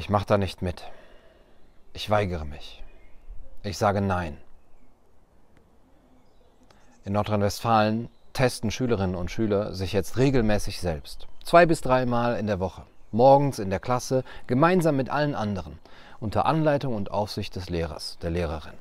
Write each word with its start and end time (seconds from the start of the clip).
Ich 0.00 0.08
mache 0.08 0.24
da 0.24 0.38
nicht 0.38 0.62
mit. 0.62 0.82
Ich 1.92 2.08
weigere 2.08 2.46
mich. 2.46 2.82
Ich 3.62 3.76
sage 3.76 4.00
Nein. 4.00 4.38
In 7.04 7.12
Nordrhein-Westfalen 7.12 8.08
testen 8.32 8.70
Schülerinnen 8.70 9.14
und 9.14 9.30
Schüler 9.30 9.74
sich 9.74 9.92
jetzt 9.92 10.16
regelmäßig 10.16 10.80
selbst. 10.80 11.28
Zwei 11.44 11.66
bis 11.66 11.82
dreimal 11.82 12.38
in 12.38 12.46
der 12.46 12.60
Woche. 12.60 12.86
Morgens 13.12 13.58
in 13.58 13.68
der 13.68 13.78
Klasse, 13.78 14.24
gemeinsam 14.46 14.96
mit 14.96 15.10
allen 15.10 15.34
anderen. 15.34 15.78
Unter 16.18 16.46
Anleitung 16.46 16.94
und 16.94 17.10
Aufsicht 17.10 17.54
des 17.54 17.68
Lehrers, 17.68 18.16
der 18.22 18.30
Lehrerin. 18.30 18.78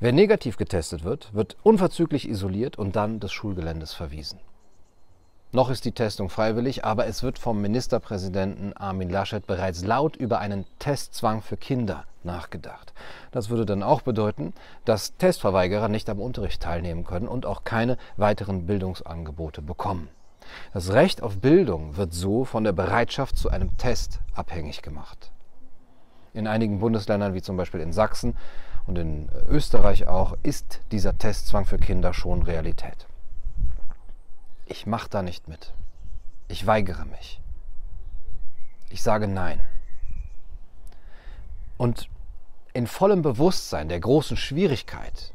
Wer 0.00 0.12
negativ 0.12 0.56
getestet 0.56 1.04
wird, 1.04 1.34
wird 1.34 1.58
unverzüglich 1.62 2.26
isoliert 2.30 2.78
und 2.78 2.96
dann 2.96 3.20
des 3.20 3.30
Schulgeländes 3.30 3.92
verwiesen. 3.92 4.40
Noch 5.54 5.70
ist 5.70 5.84
die 5.84 5.92
Testung 5.92 6.30
freiwillig, 6.30 6.84
aber 6.84 7.06
es 7.06 7.22
wird 7.22 7.38
vom 7.38 7.62
Ministerpräsidenten 7.62 8.76
Armin 8.76 9.08
Laschet 9.08 9.46
bereits 9.46 9.84
laut 9.84 10.16
über 10.16 10.40
einen 10.40 10.66
Testzwang 10.80 11.42
für 11.42 11.56
Kinder 11.56 12.06
nachgedacht. 12.24 12.92
Das 13.30 13.50
würde 13.50 13.64
dann 13.64 13.84
auch 13.84 14.02
bedeuten, 14.02 14.52
dass 14.84 15.16
Testverweigerer 15.16 15.88
nicht 15.88 16.10
am 16.10 16.18
Unterricht 16.18 16.60
teilnehmen 16.60 17.04
können 17.04 17.28
und 17.28 17.46
auch 17.46 17.62
keine 17.62 17.98
weiteren 18.16 18.66
Bildungsangebote 18.66 19.62
bekommen. 19.62 20.08
Das 20.72 20.92
Recht 20.92 21.22
auf 21.22 21.38
Bildung 21.38 21.96
wird 21.96 22.12
so 22.12 22.44
von 22.44 22.64
der 22.64 22.72
Bereitschaft 22.72 23.36
zu 23.36 23.48
einem 23.48 23.76
Test 23.76 24.18
abhängig 24.34 24.82
gemacht. 24.82 25.30
In 26.32 26.48
einigen 26.48 26.80
Bundesländern, 26.80 27.32
wie 27.34 27.42
zum 27.42 27.56
Beispiel 27.56 27.78
in 27.78 27.92
Sachsen 27.92 28.36
und 28.88 28.98
in 28.98 29.28
Österreich 29.48 30.08
auch, 30.08 30.36
ist 30.42 30.80
dieser 30.90 31.16
Testzwang 31.16 31.64
für 31.64 31.78
Kinder 31.78 32.12
schon 32.12 32.42
Realität. 32.42 33.06
Ich 34.66 34.86
mache 34.86 35.10
da 35.10 35.22
nicht 35.22 35.48
mit. 35.48 35.74
Ich 36.48 36.66
weigere 36.66 37.04
mich. 37.04 37.40
Ich 38.90 39.02
sage 39.02 39.28
Nein. 39.28 39.60
Und 41.76 42.08
in 42.72 42.86
vollem 42.86 43.22
Bewusstsein 43.22 43.88
der 43.88 44.00
großen 44.00 44.36
Schwierigkeit, 44.36 45.32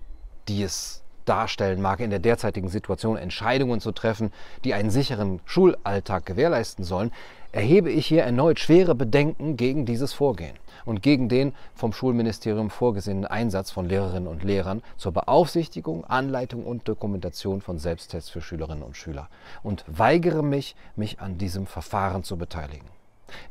die 0.47 0.63
es 0.63 1.03
darstellen 1.29 1.81
mag, 1.81 1.99
in 1.99 2.09
der 2.09 2.19
derzeitigen 2.19 2.69
Situation 2.69 3.15
Entscheidungen 3.15 3.79
zu 3.79 3.91
treffen, 3.91 4.33
die 4.63 4.73
einen 4.73 4.89
sicheren 4.89 5.39
Schulalltag 5.45 6.25
gewährleisten 6.25 6.83
sollen, 6.83 7.11
erhebe 7.51 7.89
ich 7.89 8.07
hier 8.07 8.23
erneut 8.23 8.59
schwere 8.59 8.95
Bedenken 8.95 9.57
gegen 9.57 9.85
dieses 9.85 10.13
Vorgehen 10.13 10.55
und 10.85 11.01
gegen 11.01 11.29
den 11.29 11.53
vom 11.73 11.93
Schulministerium 11.93 12.69
vorgesehenen 12.69 13.25
Einsatz 13.25 13.71
von 13.71 13.87
Lehrerinnen 13.87 14.27
und 14.27 14.43
Lehrern 14.43 14.83
zur 14.97 15.13
Beaufsichtigung, 15.13 16.05
Anleitung 16.05 16.65
und 16.65 16.87
Dokumentation 16.87 17.61
von 17.61 17.79
Selbsttests 17.79 18.29
für 18.29 18.41
Schülerinnen 18.41 18.83
und 18.83 18.97
Schüler 18.97 19.29
und 19.63 19.83
weigere 19.87 20.43
mich, 20.43 20.75
mich 20.95 21.19
an 21.19 21.37
diesem 21.37 21.65
Verfahren 21.65 22.23
zu 22.23 22.37
beteiligen. 22.37 22.87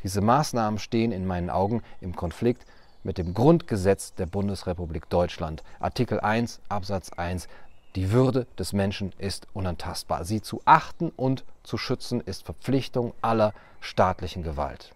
Diese 0.03 0.21
Maßnahmen 0.21 0.79
stehen 0.79 1.12
in 1.12 1.27
meinen 1.27 1.51
Augen 1.51 1.83
im 2.01 2.15
Konflikt 2.15 2.67
mit 3.05 3.19
dem 3.19 3.33
Grundgesetz 3.33 4.15
der 4.15 4.27
Bundesrepublik 4.27 5.09
Deutschland, 5.09 5.62
Artikel 5.79 6.21
1 6.21 6.61
Absatz 6.69 7.11
1 7.12 7.49
die 7.99 8.13
Würde 8.13 8.47
des 8.57 8.73
Menschen 8.73 9.13
ist 9.19 9.49
unantastbar. 9.55 10.25
Sie 10.25 10.41
zu 10.41 10.63
achten 10.65 11.11
und 11.17 11.45
zu 11.65 11.77
schützen 11.77 12.21
ist 12.21 12.45
Verpflichtung 12.45 13.13
aller 13.23 13.53
staatlichen 13.81 14.45
Gewalt. 14.45 14.93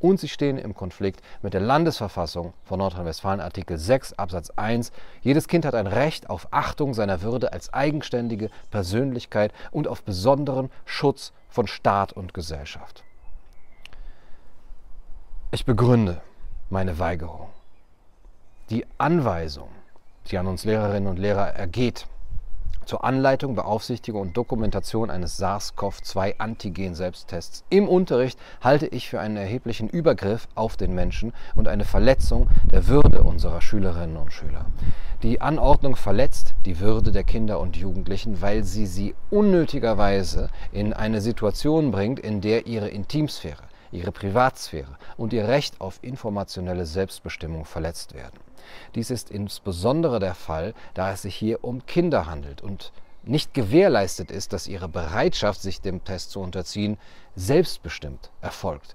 Und 0.00 0.20
sie 0.20 0.28
stehen 0.30 0.56
im 0.56 0.74
Konflikt 0.74 1.20
mit 1.42 1.52
der 1.52 1.60
Landesverfassung 1.60 2.54
von 2.64 2.78
Nordrhein-Westfalen, 2.78 3.40
Artikel 3.42 3.76
6 3.76 4.14
Absatz 4.14 4.48
1. 4.56 4.90
Jedes 5.20 5.48
Kind 5.48 5.66
hat 5.66 5.74
ein 5.74 5.86
Recht 5.86 6.30
auf 6.30 6.48
Achtung 6.50 6.94
seiner 6.94 7.20
Würde 7.20 7.52
als 7.52 7.74
eigenständige 7.74 8.48
Persönlichkeit 8.70 9.52
und 9.70 9.86
auf 9.86 10.02
besonderen 10.02 10.70
Schutz 10.86 11.34
von 11.50 11.66
Staat 11.66 12.14
und 12.14 12.32
Gesellschaft. 12.32 13.04
Ich 15.50 15.66
begründe 15.66 16.22
meine 16.70 16.98
Weigerung. 16.98 17.50
Die 18.70 18.86
Anweisung, 18.96 19.68
die 20.30 20.38
an 20.38 20.46
uns 20.46 20.64
Lehrerinnen 20.64 21.10
und 21.10 21.18
Lehrer 21.18 21.48
ergeht, 21.48 22.06
zur 22.86 23.04
Anleitung, 23.04 23.54
Beaufsichtigung 23.54 24.22
und 24.22 24.34
Dokumentation 24.36 25.10
eines 25.10 25.38
SARS-CoV-2-Antigen-Selbsttests 25.38 27.64
im 27.68 27.88
Unterricht 27.88 28.38
halte 28.60 28.86
ich 28.86 29.10
für 29.10 29.18
einen 29.20 29.36
erheblichen 29.36 29.88
Übergriff 29.88 30.46
auf 30.54 30.76
den 30.76 30.94
Menschen 30.94 31.32
und 31.54 31.66
eine 31.68 31.84
Verletzung 31.84 32.48
der 32.70 32.86
Würde 32.86 33.24
unserer 33.24 33.60
Schülerinnen 33.60 34.16
und 34.16 34.32
Schüler. 34.32 34.66
Die 35.22 35.40
Anordnung 35.40 35.96
verletzt 35.96 36.54
die 36.64 36.78
Würde 36.78 37.10
der 37.10 37.24
Kinder 37.24 37.58
und 37.58 37.76
Jugendlichen, 37.76 38.40
weil 38.40 38.62
sie 38.64 38.86
sie 38.86 39.14
unnötigerweise 39.30 40.48
in 40.72 40.92
eine 40.92 41.20
Situation 41.20 41.90
bringt, 41.90 42.20
in 42.20 42.40
der 42.40 42.66
ihre 42.66 42.88
Intimsphäre, 42.88 43.62
ihre 43.96 44.12
Privatsphäre 44.12 44.98
und 45.16 45.32
ihr 45.32 45.48
Recht 45.48 45.80
auf 45.80 45.98
informationelle 46.02 46.86
Selbstbestimmung 46.86 47.64
verletzt 47.64 48.14
werden. 48.14 48.38
Dies 48.94 49.10
ist 49.10 49.30
insbesondere 49.30 50.18
der 50.18 50.34
Fall, 50.34 50.74
da 50.94 51.12
es 51.12 51.22
sich 51.22 51.34
hier 51.34 51.64
um 51.64 51.86
Kinder 51.86 52.26
handelt 52.26 52.62
und 52.62 52.92
nicht 53.24 53.54
gewährleistet 53.54 54.30
ist, 54.30 54.52
dass 54.52 54.68
ihre 54.68 54.88
Bereitschaft, 54.88 55.60
sich 55.60 55.80
dem 55.80 56.04
Test 56.04 56.30
zu 56.30 56.40
unterziehen, 56.40 56.96
selbstbestimmt 57.34 58.30
erfolgt, 58.40 58.94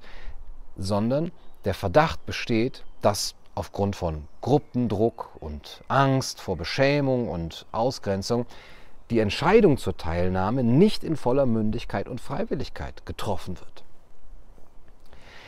sondern 0.77 1.31
der 1.65 1.73
Verdacht 1.73 2.25
besteht, 2.25 2.83
dass 3.01 3.35
aufgrund 3.55 3.95
von 3.95 4.27
Gruppendruck 4.39 5.31
und 5.39 5.83
Angst 5.89 6.39
vor 6.39 6.55
Beschämung 6.55 7.27
und 7.27 7.65
Ausgrenzung 7.71 8.45
die 9.09 9.19
Entscheidung 9.19 9.77
zur 9.77 9.97
Teilnahme 9.97 10.63
nicht 10.63 11.03
in 11.03 11.17
voller 11.17 11.45
Mündigkeit 11.45 12.07
und 12.07 12.21
Freiwilligkeit 12.21 13.05
getroffen 13.05 13.59
wird. 13.59 13.83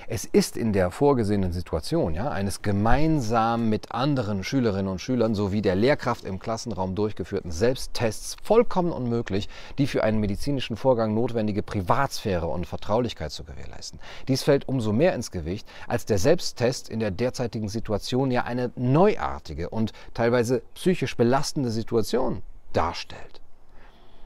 Es 0.08 0.26
ist 0.26 0.58
in 0.58 0.74
der 0.74 0.92
vorgesehenen 0.92 1.54
Situation 1.54 2.14
ja, 2.14 2.30
eines 2.30 2.62
gemeinsam 2.62 3.70
mit 3.70 3.92
anderen 3.92 4.44
Schülerinnen 4.44 4.92
und 4.92 5.00
Schülern 5.00 5.34
sowie 5.34 5.62
der 5.62 5.76
Lehrkraft 5.76 6.26
im 6.26 6.40
Klassenraum 6.40 6.94
durchgeführten 6.96 7.52
Selbsttests 7.52 8.36
vollkommen 8.44 8.92
unmöglich, 8.92 9.48
die 9.78 9.88
für 9.88 10.04
einen 10.04 10.20
medizinischen 10.20 10.76
Vorgang 10.76 11.14
notwendige 11.14 11.64
Privatsphäre 11.64 12.48
und 12.48 12.68
Vertraulichkeit 12.68 13.32
zu 13.32 13.44
gewährleisten. 13.44 14.00
Dies 14.28 14.44
fällt 14.44 14.68
umso 14.68 14.92
mehr 14.92 15.16
ins 15.16 15.32
Gewicht, 15.32 15.68
als 15.88 16.06
der 16.06 16.18
Selbsttest 16.18 16.90
in 16.90 17.00
der 17.00 17.12
derzeitigen 17.12 17.70
Situation 17.70 18.32
ja 18.32 18.44
eine 18.44 18.72
neuartige 18.76 19.70
und 19.70 19.94
teilweise 20.14 20.64
psychisch 20.76 21.16
belastende 21.16 21.72
Situation 21.72 22.42
darstellt. 22.74 23.43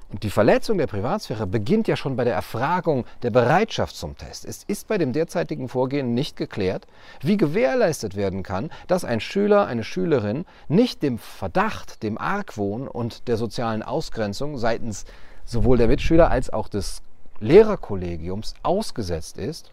Und 0.10 0.24
die 0.24 0.30
Verletzung 0.30 0.78
der 0.78 0.88
Privatsphäre 0.88 1.46
beginnt 1.46 1.90
ja 1.90 1.98
schon 1.98 2.16
bei 2.16 2.24
der 2.24 2.34
Erfragung 2.34 3.06
der 3.24 3.30
Bereitschaft 3.30 3.96
zum 3.96 4.18
Test. 4.18 4.46
Es 4.46 4.64
ist 4.64 4.88
bei 4.88 4.98
dem 4.98 5.12
derzeitigen 5.12 5.68
Vorgehen 5.68 6.14
nicht 6.14 6.38
geklärt, 6.38 6.88
wie 7.22 7.36
gewährleistet 7.36 8.16
werden 8.16 8.42
kann, 8.42 8.72
dass 8.88 9.04
ein 9.04 9.20
Schüler, 9.20 9.68
eine 9.68 9.84
Schülerin 9.84 10.46
nicht 10.70 11.04
dem 11.04 11.18
Verdacht, 11.18 12.04
dem 12.04 12.18
Argwohn 12.18 12.88
und 12.88 13.28
der 13.28 13.36
sozialen 13.36 13.84
Ausgrenzung 13.84 14.58
seitens 14.58 15.04
sowohl 15.44 15.78
der 15.78 15.88
Mitschüler 15.88 16.32
als 16.32 16.52
auch 16.52 16.70
des 16.70 17.02
Lehrerkollegiums 17.42 18.54
ausgesetzt 18.64 19.38
ist, 19.38 19.72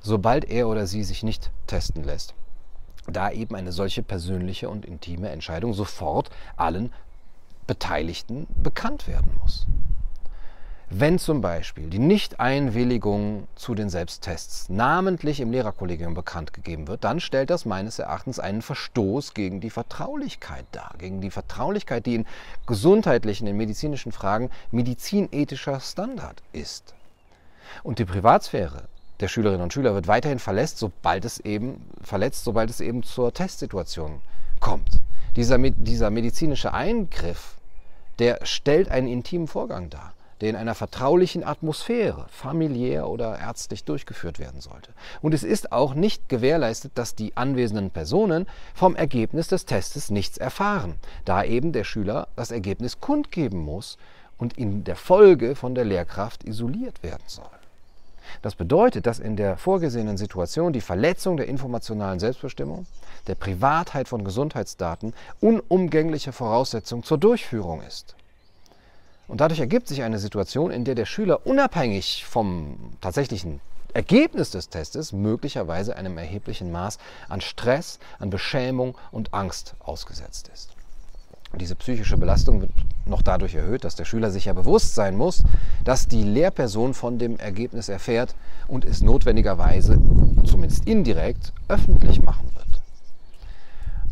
sobald 0.00 0.44
er 0.44 0.68
oder 0.68 0.86
sie 0.86 1.02
sich 1.02 1.24
nicht 1.24 1.50
testen 1.66 2.04
lässt 2.04 2.34
da 3.08 3.30
eben 3.30 3.54
eine 3.54 3.72
solche 3.72 4.02
persönliche 4.02 4.68
und 4.68 4.84
intime 4.84 5.30
Entscheidung 5.30 5.74
sofort 5.74 6.30
allen 6.56 6.92
Beteiligten 7.66 8.46
bekannt 8.62 9.08
werden 9.08 9.32
muss. 9.40 9.66
Wenn 10.88 11.18
zum 11.18 11.40
Beispiel 11.40 11.90
die 11.90 11.98
Nichteinwilligung 11.98 13.48
zu 13.56 13.74
den 13.74 13.90
Selbsttests 13.90 14.68
namentlich 14.68 15.40
im 15.40 15.50
Lehrerkollegium 15.50 16.14
bekannt 16.14 16.52
gegeben 16.52 16.86
wird, 16.86 17.02
dann 17.02 17.18
stellt 17.18 17.50
das 17.50 17.64
meines 17.64 17.98
Erachtens 17.98 18.38
einen 18.38 18.62
Verstoß 18.62 19.34
gegen 19.34 19.60
die 19.60 19.70
Vertraulichkeit 19.70 20.64
dar, 20.70 20.94
gegen 20.98 21.20
die 21.20 21.32
Vertraulichkeit, 21.32 22.06
die 22.06 22.14
in 22.14 22.26
gesundheitlichen, 22.68 23.48
in 23.48 23.56
medizinischen 23.56 24.12
Fragen 24.12 24.48
medizinethischer 24.70 25.80
Standard 25.80 26.40
ist. 26.52 26.94
Und 27.82 27.98
die 27.98 28.04
Privatsphäre 28.04 28.84
der 29.18 29.26
Schülerinnen 29.26 29.62
und 29.62 29.72
Schüler 29.72 29.92
wird 29.94 30.06
weiterhin 30.06 30.38
verletzt, 30.38 30.78
sobald 30.78 31.24
es 31.24 31.40
eben, 31.40 31.84
verletzt, 32.00 32.44
sobald 32.44 32.70
es 32.70 32.80
eben 32.80 33.02
zur 33.02 33.34
Testsituation 33.34 34.20
kommt. 34.60 35.00
Dieser, 35.34 35.58
dieser 35.58 36.10
medizinische 36.10 36.72
Eingriff, 36.72 37.55
der 38.18 38.40
stellt 38.44 38.90
einen 38.90 39.08
intimen 39.08 39.46
Vorgang 39.46 39.90
dar, 39.90 40.14
der 40.40 40.50
in 40.50 40.56
einer 40.56 40.74
vertraulichen 40.74 41.44
Atmosphäre, 41.44 42.26
familiär 42.28 43.08
oder 43.08 43.38
ärztlich 43.38 43.84
durchgeführt 43.84 44.38
werden 44.38 44.60
sollte. 44.60 44.92
Und 45.22 45.34
es 45.34 45.42
ist 45.42 45.72
auch 45.72 45.94
nicht 45.94 46.28
gewährleistet, 46.28 46.92
dass 46.94 47.14
die 47.14 47.36
anwesenden 47.36 47.90
Personen 47.90 48.46
vom 48.74 48.96
Ergebnis 48.96 49.48
des 49.48 49.64
Testes 49.64 50.10
nichts 50.10 50.38
erfahren, 50.38 50.96
da 51.24 51.44
eben 51.44 51.72
der 51.72 51.84
Schüler 51.84 52.28
das 52.36 52.50
Ergebnis 52.50 53.00
kundgeben 53.00 53.60
muss 53.60 53.98
und 54.38 54.58
in 54.58 54.84
der 54.84 54.96
Folge 54.96 55.54
von 55.54 55.74
der 55.74 55.84
Lehrkraft 55.84 56.44
isoliert 56.44 57.02
werden 57.02 57.24
soll. 57.26 57.55
Das 58.42 58.54
bedeutet, 58.54 59.06
dass 59.06 59.18
in 59.18 59.36
der 59.36 59.56
vorgesehenen 59.56 60.16
Situation 60.16 60.72
die 60.72 60.80
Verletzung 60.80 61.36
der 61.36 61.46
informationalen 61.46 62.20
Selbstbestimmung, 62.20 62.86
der 63.26 63.34
Privatheit 63.34 64.08
von 64.08 64.24
Gesundheitsdaten 64.24 65.14
unumgängliche 65.40 66.32
Voraussetzung 66.32 67.02
zur 67.02 67.18
Durchführung 67.18 67.82
ist. 67.82 68.14
Und 69.28 69.40
dadurch 69.40 69.60
ergibt 69.60 69.88
sich 69.88 70.02
eine 70.02 70.18
Situation, 70.18 70.70
in 70.70 70.84
der 70.84 70.94
der 70.94 71.06
Schüler 71.06 71.46
unabhängig 71.46 72.24
vom 72.24 72.92
tatsächlichen 73.00 73.60
Ergebnis 73.92 74.50
des 74.50 74.68
Testes 74.68 75.12
möglicherweise 75.12 75.96
einem 75.96 76.18
erheblichen 76.18 76.70
Maß 76.70 76.98
an 77.28 77.40
Stress, 77.40 77.98
an 78.18 78.30
Beschämung 78.30 78.96
und 79.10 79.32
Angst 79.34 79.74
ausgesetzt 79.80 80.50
ist. 80.52 80.76
Diese 81.54 81.74
psychische 81.74 82.18
Belastung 82.18 82.60
wird 82.60 82.70
noch 83.06 83.22
dadurch 83.22 83.54
erhöht, 83.54 83.84
dass 83.84 83.96
der 83.96 84.04
Schüler 84.04 84.30
sich 84.30 84.46
ja 84.46 84.52
bewusst 84.52 84.94
sein 84.94 85.16
muss, 85.16 85.44
dass 85.84 86.08
die 86.08 86.22
Lehrperson 86.22 86.94
von 86.94 87.18
dem 87.18 87.38
Ergebnis 87.38 87.88
erfährt 87.88 88.34
und 88.68 88.84
es 88.84 89.02
notwendigerweise, 89.02 89.98
zumindest 90.44 90.86
indirekt, 90.86 91.52
öffentlich 91.68 92.22
machen 92.22 92.50
wird. 92.54 92.82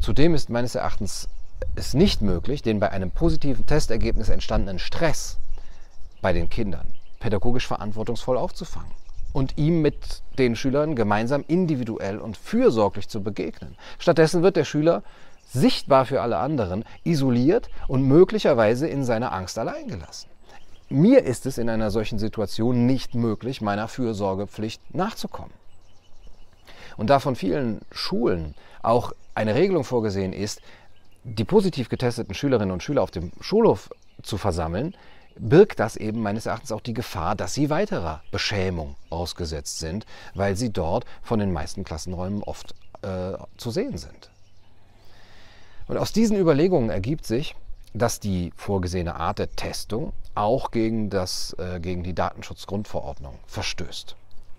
Zudem 0.00 0.34
ist 0.34 0.50
meines 0.50 0.74
Erachtens 0.74 1.28
es 1.76 1.94
nicht 1.94 2.22
möglich, 2.22 2.62
den 2.62 2.80
bei 2.80 2.90
einem 2.90 3.10
positiven 3.10 3.66
Testergebnis 3.66 4.28
entstandenen 4.28 4.78
Stress 4.78 5.38
bei 6.20 6.32
den 6.32 6.48
Kindern 6.48 6.86
pädagogisch 7.20 7.66
verantwortungsvoll 7.66 8.36
aufzufangen 8.36 8.92
und 9.32 9.56
ihm 9.56 9.80
mit 9.80 10.22
den 10.38 10.56
Schülern 10.56 10.94
gemeinsam 10.94 11.44
individuell 11.48 12.18
und 12.18 12.36
fürsorglich 12.36 13.08
zu 13.08 13.22
begegnen. 13.22 13.76
Stattdessen 13.98 14.42
wird 14.42 14.56
der 14.56 14.64
Schüler 14.64 15.02
sichtbar 15.46 16.06
für 16.06 16.22
alle 16.22 16.38
anderen, 16.38 16.84
isoliert 17.04 17.68
und 17.88 18.02
möglicherweise 18.02 18.88
in 18.88 19.04
seiner 19.04 19.32
Angst 19.32 19.58
allein 19.58 19.88
gelassen. 19.88 20.28
Mir 20.88 21.24
ist 21.24 21.46
es 21.46 21.58
in 21.58 21.68
einer 21.68 21.90
solchen 21.90 22.18
Situation 22.18 22.86
nicht 22.86 23.14
möglich, 23.14 23.60
meiner 23.60 23.88
Fürsorgepflicht 23.88 24.94
nachzukommen. 24.94 25.52
Und 26.96 27.10
da 27.10 27.18
von 27.18 27.36
vielen 27.36 27.80
Schulen 27.90 28.54
auch 28.82 29.12
eine 29.34 29.54
Regelung 29.54 29.84
vorgesehen 29.84 30.32
ist, 30.32 30.60
die 31.24 31.44
positiv 31.44 31.88
getesteten 31.88 32.34
Schülerinnen 32.34 32.70
und 32.70 32.82
Schüler 32.82 33.02
auf 33.02 33.10
dem 33.10 33.32
Schulhof 33.40 33.90
zu 34.22 34.36
versammeln, 34.36 34.94
birgt 35.36 35.80
das 35.80 35.96
eben 35.96 36.22
meines 36.22 36.46
Erachtens 36.46 36.70
auch 36.70 36.80
die 36.80 36.94
Gefahr, 36.94 37.34
dass 37.34 37.54
sie 37.54 37.70
weiterer 37.70 38.22
Beschämung 38.30 38.94
ausgesetzt 39.10 39.78
sind, 39.78 40.06
weil 40.34 40.56
sie 40.56 40.70
dort 40.70 41.04
von 41.22 41.40
den 41.40 41.52
meisten 41.52 41.82
Klassenräumen 41.84 42.42
oft 42.42 42.74
äh, 43.02 43.32
zu 43.56 43.70
sehen 43.70 43.96
sind. 43.96 44.30
Und 45.86 45.98
aus 45.98 46.12
diesen 46.12 46.36
Überlegungen 46.36 46.90
ergibt 46.90 47.26
sich, 47.26 47.54
dass 47.92 48.20
die 48.20 48.52
vorgesehene 48.56 49.14
Art 49.14 49.38
der 49.38 49.54
Testung 49.54 50.12
auch 50.34 50.70
gegen, 50.70 51.10
das, 51.10 51.54
äh, 51.58 51.78
gegen 51.80 52.02
die 52.02 52.14
Datenschutzgrundverordnung 52.14 53.38
verstößt. 53.46 54.16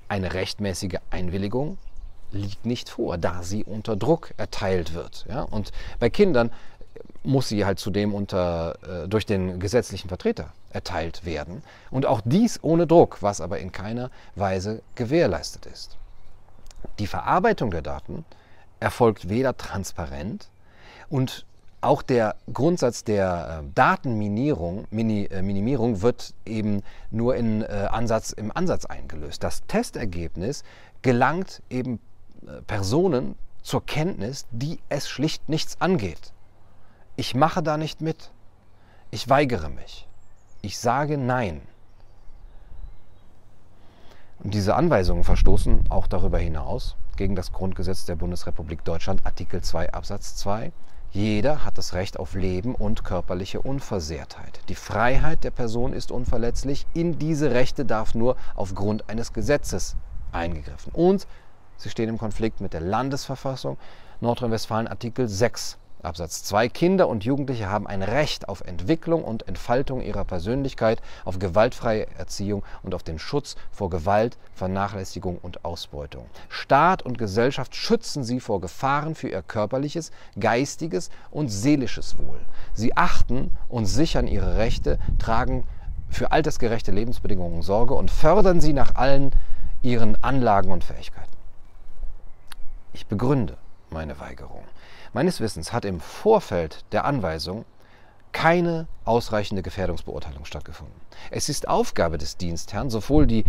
Eine 0.08 0.34
rechtmäßige 0.34 1.00
Einwilligung 1.10 1.78
liegt 2.32 2.66
nicht 2.66 2.90
vor, 2.90 3.18
da 3.18 3.44
sie 3.44 3.64
unter 3.64 3.96
Druck 3.96 4.34
erteilt 4.38 4.94
wird. 4.94 5.26
Ja? 5.28 5.42
Und 5.42 5.72
bei 6.00 6.10
Kindern 6.10 6.52
muss 7.24 7.50
sie 7.50 7.66
halt 7.66 7.80
zudem 7.80 8.14
unter, 8.14 8.78
äh, 9.04 9.08
durch 9.08 9.26
den 9.26 9.60
gesetzlichen 9.60 10.08
Vertreter 10.08 10.54
erteilt 10.70 11.26
werden. 11.26 11.64
Und 11.92 12.06
auch 12.06 12.22
dies 12.24 12.64
ohne 12.64 12.88
Druck, 12.88 13.18
was 13.22 13.42
aber 13.42 13.60
in 13.60 13.72
keiner 13.72 14.12
Weise 14.36 14.82
gewährleistet 14.96 15.66
ist. 15.66 15.98
Die 17.00 17.08
Verarbeitung 17.08 17.72
der 17.72 17.82
Daten 17.82 18.26
erfolgt 18.80 19.28
weder 19.28 19.58
transparent 19.58 20.48
und 21.10 21.46
auch 21.86 22.02
der 22.02 22.36
Grundsatz 22.52 23.04
der 23.04 23.62
äh, 23.62 23.68
Datenminierung, 23.76 24.88
Mini, 24.90 25.26
äh, 25.26 25.42
Minimierung 25.42 26.02
wird 26.02 26.34
eben 26.46 26.82
nur 27.12 27.36
in, 27.36 27.62
äh, 27.62 27.88
Ansatz, 27.92 28.32
im 28.32 28.52
Ansatz 28.56 28.86
eingelöst. 28.86 29.44
Das 29.44 29.64
Testergebnis 29.68 30.64
gelangt 31.04 31.62
eben 31.70 32.00
äh, 32.48 32.62
Personen 32.64 33.36
zur 33.62 33.86
Kenntnis, 33.86 34.48
die 34.52 34.80
es 34.90 35.08
schlicht 35.08 35.48
nichts 35.48 35.80
angeht. 35.80 36.34
Ich 37.16 37.36
mache 37.36 37.62
da 37.62 37.78
nicht 37.78 38.02
mit. 38.02 38.32
Ich 39.12 39.30
weigere 39.30 39.70
mich. 39.70 40.08
Ich 40.62 40.80
sage 40.80 41.18
Nein. 41.18 41.62
Und 44.40 44.54
diese 44.54 44.76
Anweisungen 44.76 45.24
verstoßen 45.24 45.86
auch 45.90 46.08
darüber 46.08 46.40
hinaus 46.40 46.96
gegen 47.16 47.36
das 47.36 47.52
Grundgesetz 47.52 48.06
der 48.06 48.16
Bundesrepublik 48.16 48.84
Deutschland, 48.84 49.26
Artikel 49.26 49.62
2 49.62 49.94
Absatz 49.94 50.36
2 50.36 50.72
jeder 51.16 51.64
hat 51.64 51.78
das 51.78 51.94
Recht 51.94 52.20
auf 52.20 52.34
Leben 52.34 52.76
und 52.76 53.06
körperliche 53.06 53.62
Unversehrtheit. 53.62 54.60
Die 54.68 54.76
Freiheit 54.76 55.46
der 55.46 55.52
Person 55.52 55.94
ist 55.94 56.12
unverletzlich. 56.12 56.86
In 56.94 57.18
diese 57.18 57.52
Rechte 57.52 57.86
darf 57.86 58.16
nur 58.16 58.36
aufgrund 58.54 59.10
eines 59.10 59.32
Gesetzes 59.32 59.96
eingegriffen. 60.34 60.92
Und 60.92 61.26
sie 61.78 61.90
stehen 61.90 62.10
im 62.10 62.18
Konflikt 62.18 62.60
mit 62.60 62.74
der 62.74 62.82
Landesverfassung 62.82 63.78
Nordrhein-Westfalen 64.20 64.90
Artikel 64.90 65.30
6 65.30 65.78
Absatz 66.06 66.44
2. 66.44 66.70
Kinder 66.70 67.08
und 67.08 67.26
Jugendliche 67.26 67.70
haben 67.70 67.88
ein 67.88 68.04
Recht 68.04 68.48
auf 68.48 68.62
Entwicklung 68.62 69.24
und 69.24 69.48
Entfaltung 69.48 70.02
ihrer 70.02 70.24
Persönlichkeit, 70.24 71.02
auf 71.26 71.40
gewaltfreie 71.40 72.08
Erziehung 72.18 72.64
und 72.84 72.94
auf 72.94 73.04
den 73.04 73.20
Schutz 73.20 73.56
vor 73.72 73.90
Gewalt, 73.90 74.38
Vernachlässigung 74.54 75.38
und 75.42 75.66
Ausbeutung. 75.66 76.26
Staat 76.48 77.02
und 77.02 77.18
Gesellschaft 77.18 77.76
schützen 77.76 78.24
sie 78.24 78.40
vor 78.40 78.62
Gefahren 78.62 79.16
für 79.16 79.30
ihr 79.30 79.42
körperliches, 79.42 80.12
geistiges 80.40 81.10
und 81.32 81.50
seelisches 81.50 82.18
Wohl. 82.18 82.40
Sie 82.74 82.96
achten 82.96 83.52
und 83.68 83.86
sichern 83.86 84.28
ihre 84.28 84.58
Rechte, 84.58 85.00
tragen 85.20 85.66
für 86.10 86.32
altersgerechte 86.32 86.92
Lebensbedingungen 86.92 87.62
Sorge 87.62 87.96
und 87.96 88.12
fördern 88.12 88.62
sie 88.62 88.74
nach 88.74 88.96
allen 88.96 89.32
ihren 89.82 90.24
Anlagen 90.24 90.72
und 90.72 90.84
Fähigkeiten. 90.84 91.32
Ich 92.94 93.08
begründe 93.08 93.58
meine 93.90 94.20
Weigerung. 94.20 94.64
Meines 95.16 95.40
Wissens 95.40 95.72
hat 95.72 95.86
im 95.86 96.02
Vorfeld 96.02 96.84
der 96.92 97.06
Anweisung 97.06 97.64
keine 98.34 98.86
ausreichende 99.06 99.62
Gefährdungsbeurteilung 99.64 100.44
stattgefunden. 100.44 101.00
Es 101.32 101.48
ist 101.48 101.70
Aufgabe 101.70 102.18
des 102.18 102.36
Dienstherrn, 102.36 102.90
sowohl 102.90 103.26
die 103.26 103.46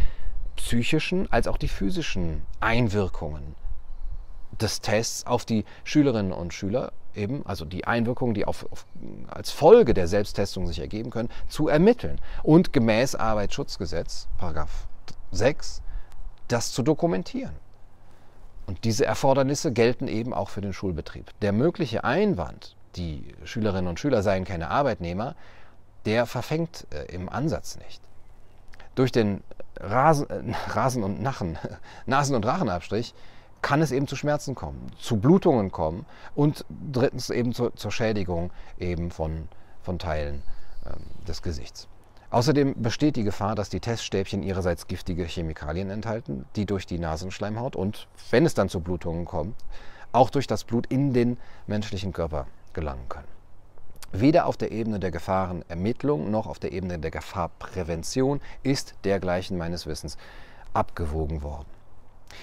psychischen 0.55 1.29
als 1.33 1.49
auch 1.49 1.57
die 1.57 1.67
physischen 1.67 2.43
Einwirkungen 2.61 3.57
des 4.61 4.81
Tests 4.81 5.27
auf 5.27 5.45
die 5.45 5.65
Schülerinnen 5.83 6.31
und 6.31 6.55
Schüler 6.55 6.93
eben, 7.17 7.45
also 7.45 7.65
die 7.65 7.85
Einwirkungen, 7.85 8.35
die 8.35 8.45
auf, 8.45 8.71
auf, 8.71 8.87
als 9.27 9.51
Folge 9.51 9.93
der 9.93 10.07
Selbsttestung 10.07 10.69
sich 10.69 10.79
ergeben 10.79 11.11
können, 11.11 11.31
zu 11.49 11.67
ermitteln 11.67 12.21
und 12.45 12.73
gemäß 12.73 13.17
Arbeitsschutzgesetz, 13.17 14.29
Paragraph 14.39 14.87
6, 15.33 15.83
das 16.47 16.71
zu 16.71 16.85
dokumentieren. 16.85 17.57
Und 18.67 18.85
diese 18.85 19.07
Erfordernisse 19.07 19.73
gelten 19.73 20.09
eben 20.09 20.35
auch 20.35 20.49
für 20.49 20.61
den 20.61 20.73
Schulbetrieb. 20.73 21.31
Der 21.41 21.53
mögliche 21.53 22.05
Einwand, 22.05 22.77
die 22.97 23.35
Schülerinnen 23.45 23.89
und 23.89 24.01
Schüler 24.01 24.23
seien 24.23 24.45
keine 24.45 24.71
Arbeitnehmer, 24.71 25.37
der 26.05 26.27
verfängt 26.27 26.87
äh, 26.91 27.05
im 27.13 27.29
Ansatz 27.29 27.79
nicht. 27.79 28.01
Durch 28.95 29.13
den 29.13 29.43
Rasen, 29.79 30.29
äh, 30.29 30.55
Rasen 30.71 31.05
und 31.05 31.23
Nachen, 31.23 31.59
Nasen- 32.07 32.35
und 32.35 32.47
Rachenabstrich 32.47 33.15
kann 33.63 33.83
es 33.83 33.93
eben 33.93 34.07
zu 34.07 34.17
Schmerzen 34.17 34.55
kommen, 34.55 34.93
zu 34.99 35.17
Blutungen 35.17 35.73
kommen 35.73 36.07
und 36.35 36.65
drittens 36.69 37.31
eben 37.31 37.53
zur, 37.53 37.75
zur 37.75 37.91
Schädigung 37.91 38.53
eben 38.79 39.11
von, 39.11 39.49
von 39.83 39.99
Teilen 39.99 40.43
ähm, 40.87 41.03
des 41.27 41.43
Gesichts. 41.43 41.89
Außerdem 42.31 42.83
besteht 42.83 43.17
die 43.17 43.23
Gefahr, 43.23 43.55
dass 43.55 43.69
die 43.69 43.81
Teststäbchen 43.81 44.43
ihrerseits 44.43 44.89
giftige 44.89 45.25
Chemikalien 45.25 45.91
enthalten, 45.91 46.45
die 46.57 46.67
durch 46.67 46.87
die 46.87 46.99
Nasenschleimhaut 46.99 47.77
und, 47.77 48.09
wenn 48.31 48.45
es 48.45 48.55
dann 48.55 48.69
zu 48.69 48.81
Blutungen 48.81 49.25
kommt, 49.25 49.55
auch 50.13 50.31
durch 50.31 50.47
das 50.47 50.65
Blut 50.65 50.87
in 50.87 51.13
den 51.13 51.39
menschlichen 51.67 52.13
Körper 52.13 52.47
gelangen 52.73 53.09
können. 53.09 53.29
Weder 54.13 54.47
auf 54.47 54.57
der 54.57 54.73
Ebene 54.73 54.99
der 54.99 55.11
Gefahrenermittlung 55.11 56.31
noch 56.31 56.47
auf 56.47 56.59
der 56.59 56.73
Ebene 56.73 56.99
der 56.99 57.11
Gefahrprävention 57.11 58.41
ist 58.63 58.95
dergleichen 59.05 59.59
meines 59.59 59.87
Wissens 59.87 60.17
abgewogen 60.73 61.43
worden. 61.43 61.69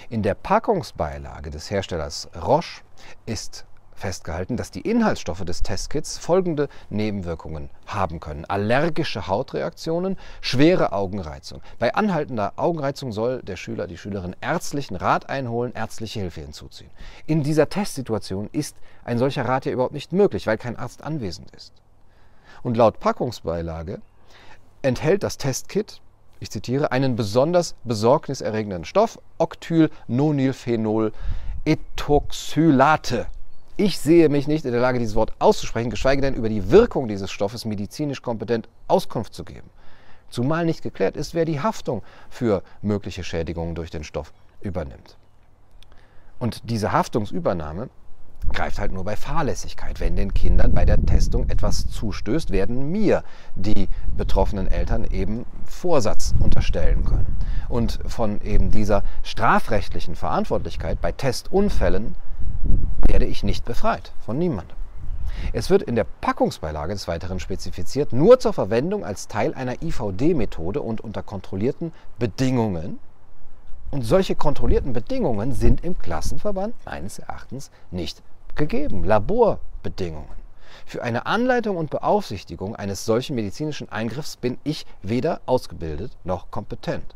In 0.10 0.24
der 0.24 0.34
Packungsbeilage 0.34 1.50
des 1.50 1.70
Herstellers 1.70 2.30
Roche 2.36 2.82
ist 3.26 3.66
festgehalten, 3.96 4.58
dass 4.58 4.72
die 4.72 4.82
Inhaltsstoffe 4.82 5.44
des 5.46 5.62
Testkits 5.64 6.18
folgende 6.18 6.70
Nebenwirkungen 6.90 7.70
haben 7.86 8.20
können. 8.20 8.46
Allergische 8.46 9.28
Hautreaktionen, 9.28 10.18
schwere 10.42 10.94
Augenreizung. 10.94 11.62
Bei 11.80 11.94
anhaltender 11.96 12.54
Augenreizung 12.56 13.12
soll 13.12 13.42
der 13.42 13.56
Schüler, 13.56 13.88
die 13.88 13.98
Schülerin 13.98 14.36
ärztlichen 14.42 14.96
Rat 14.96 15.30
einholen, 15.30 15.74
ärztliche 15.74 16.20
Hilfe 16.20 16.42
hinzuziehen. 16.42 16.92
In 17.26 17.44
dieser 17.44 17.70
Testsituation 17.70 18.50
ist 18.52 18.76
ein 19.04 19.18
solcher 19.18 19.46
Rat 19.46 19.66
ja 19.66 19.72
überhaupt 19.72 19.94
nicht 19.94 20.14
möglich, 20.14 20.48
weil 20.48 20.58
kein 20.58 20.78
Arzt 20.78 21.04
anwesend 21.04 21.52
ist. 21.52 21.74
Und 22.62 22.78
laut 22.78 23.00
Packungsbeilage 23.00 24.02
enthält 24.82 25.24
das 25.24 25.38
Testkit 25.38 26.02
ich 26.44 26.52
zitiere, 26.52 26.92
einen 26.92 27.16
besonders 27.16 27.74
besorgniserregenden 27.86 28.84
Stoff, 28.84 29.18
Octylnonylphenol 29.38 31.14
Ethoxylate. 31.64 33.28
Ich 33.76 33.98
sehe 33.98 34.30
mich 34.30 34.48
nicht 34.48 34.66
in 34.66 34.72
der 34.72 34.82
Lage, 34.82 35.00
dieses 35.00 35.16
Wort 35.16 35.34
auszusprechen, 35.40 35.90
geschweige 35.90 36.22
denn 36.22 36.36
über 36.36 36.48
die 36.48 36.70
Wirkung 36.70 37.08
dieses 37.08 37.32
Stoffes 37.32 37.66
medizinisch 37.66 38.22
kompetent 38.22 38.70
Auskunft 38.88 39.34
zu 39.34 39.44
geben. 39.44 39.68
Zumal 40.30 40.66
nicht 40.66 40.84
geklärt 40.84 41.18
ist, 41.18 41.34
wer 41.34 41.46
die 41.46 41.60
Haftung 41.60 42.04
für 42.30 42.62
mögliche 42.84 43.24
Schädigungen 43.24 43.74
durch 43.74 43.90
den 43.90 44.04
Stoff 44.04 44.32
übernimmt. 44.62 45.18
Und 46.38 46.70
diese 46.70 46.92
Haftungsübernahme 46.92 47.90
greift 48.52 48.78
halt 48.78 48.92
nur 48.92 49.06
bei 49.06 49.16
Fahrlässigkeit. 49.16 50.00
Wenn 50.00 50.16
den 50.16 50.36
Kindern 50.36 50.74
bei 50.74 50.86
der 50.86 51.04
Testung 51.04 51.50
etwas 51.50 51.90
zustößt, 51.90 52.52
werden 52.52 52.92
mir 52.92 53.24
die 53.56 53.88
betroffenen 54.16 54.68
Eltern 54.68 55.06
eben 55.06 55.46
Vorsatz 55.66 56.36
unterstellen 56.40 57.06
können. 57.06 57.38
Und 57.70 58.00
von 58.06 58.40
eben 58.42 58.70
dieser 58.70 59.04
strafrechtlichen 59.24 60.16
Verantwortlichkeit 60.16 61.02
bei 61.02 61.12
Testunfällen 61.12 62.16
werde 63.08 63.26
ich 63.26 63.44
nicht 63.44 63.66
befreit, 63.66 64.14
von 64.26 64.38
niemandem. 64.38 64.78
Es 65.52 65.70
wird 65.70 65.84
in 65.84 65.96
der 65.96 66.06
Packungsbeilage 66.22 66.94
des 66.94 67.08
Weiteren 67.08 67.40
spezifiziert, 67.40 68.14
nur 68.14 68.40
zur 68.40 68.54
Verwendung 68.54 69.04
als 69.04 69.28
Teil 69.28 69.54
einer 69.54 69.82
IVD-Methode 69.82 70.82
und 70.82 71.02
unter 71.02 71.24
kontrollierten 71.24 71.92
Bedingungen. 72.20 73.00
Und 73.92 74.04
solche 74.04 74.36
kontrollierten 74.36 74.94
Bedingungen 74.94 75.54
sind 75.54 75.84
im 75.84 75.98
Klassenverband 75.98 76.74
meines 76.86 77.20
Erachtens 77.20 77.72
nicht 77.92 78.22
gegeben. 78.56 79.04
Laborbedingungen. 79.04 80.44
Für 80.86 81.04
eine 81.04 81.26
Anleitung 81.28 81.78
und 81.78 81.92
Beaufsichtigung 81.92 82.76
eines 82.76 83.06
solchen 83.06 83.36
medizinischen 83.36 83.92
Eingriffs 83.92 84.38
bin 84.38 84.58
ich 84.64 84.86
weder 85.02 85.42
ausgebildet 85.46 86.18
noch 86.24 86.50
kompetent. 86.50 87.16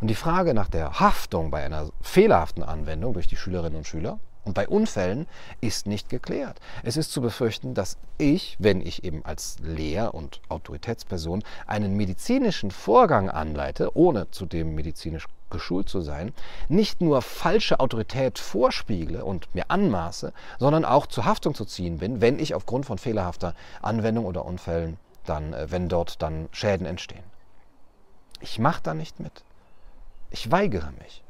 Und 0.00 0.08
die 0.08 0.14
Frage 0.14 0.52
nach 0.52 0.68
der 0.68 1.00
Haftung 1.00 1.50
bei 1.50 1.64
einer 1.64 1.90
fehlerhaften 2.00 2.62
Anwendung 2.62 3.14
durch 3.14 3.26
die 3.26 3.36
Schülerinnen 3.36 3.78
und 3.78 3.86
Schüler 3.86 4.18
und 4.46 4.54
bei 4.54 4.68
Unfällen 4.68 5.26
ist 5.60 5.86
nicht 5.86 6.08
geklärt. 6.08 6.60
Es 6.84 6.96
ist 6.96 7.10
zu 7.10 7.20
befürchten, 7.20 7.74
dass 7.74 7.98
ich, 8.16 8.56
wenn 8.60 8.80
ich 8.80 9.04
eben 9.04 9.24
als 9.24 9.56
Lehr- 9.60 10.14
und 10.14 10.40
Autoritätsperson 10.48 11.42
einen 11.66 11.96
medizinischen 11.96 12.70
Vorgang 12.70 13.28
anleite, 13.28 13.96
ohne 13.96 14.30
zudem 14.30 14.74
medizinisch 14.74 15.26
geschult 15.50 15.88
zu 15.88 16.00
sein, 16.00 16.32
nicht 16.68 17.00
nur 17.00 17.22
falsche 17.22 17.80
Autorität 17.80 18.38
vorspiegle 18.38 19.24
und 19.24 19.52
mir 19.54 19.70
anmaße, 19.70 20.32
sondern 20.58 20.84
auch 20.84 21.06
zur 21.06 21.24
Haftung 21.24 21.54
zu 21.54 21.64
ziehen 21.64 21.98
bin, 21.98 22.20
wenn 22.20 22.38
ich 22.38 22.54
aufgrund 22.54 22.86
von 22.86 22.98
fehlerhafter 22.98 23.54
Anwendung 23.82 24.26
oder 24.26 24.44
Unfällen 24.44 24.96
dann, 25.24 25.52
äh, 25.52 25.70
wenn 25.70 25.88
dort 25.88 26.22
dann 26.22 26.48
Schäden 26.52 26.86
entstehen. 26.86 27.24
Ich 28.40 28.58
mache 28.58 28.82
da 28.82 28.94
nicht 28.94 29.18
mit. 29.18 29.44
Ich 30.30 30.50
weigere 30.52 30.92
mich. 31.02 31.24